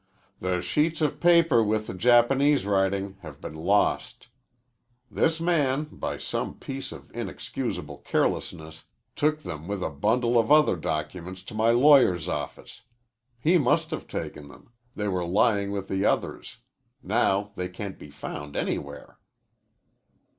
"The 0.39 0.63
sheets 0.63 0.99
of 1.01 1.19
paper 1.19 1.63
with 1.63 1.85
the 1.85 1.93
Japanese 1.93 2.65
writing 2.65 3.17
have 3.21 3.39
been 3.39 3.53
lost. 3.53 4.29
This 5.11 5.39
man, 5.39 5.83
by 5.91 6.17
some 6.17 6.55
piece 6.55 6.91
of 6.91 7.11
inexcusable 7.13 7.99
carelessness, 7.99 8.85
took 9.15 9.41
them 9.43 9.67
with 9.67 9.83
a 9.83 9.91
bundle 9.91 10.39
of 10.39 10.51
other 10.51 10.75
documents 10.75 11.43
to 11.43 11.53
my 11.53 11.69
lawyer's 11.69 12.27
office. 12.27 12.81
He 13.39 13.59
must 13.59 13.91
have 13.91 14.07
taken 14.07 14.47
them. 14.47 14.71
They 14.95 15.07
were 15.07 15.23
lying 15.23 15.69
with 15.71 15.87
the 15.87 16.03
others. 16.03 16.57
Now 17.03 17.51
they 17.55 17.69
can't 17.69 17.99
be 17.99 18.09
found 18.09 18.55
anywhere." 18.55 19.19